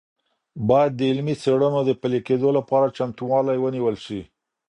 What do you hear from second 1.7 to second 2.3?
د پلي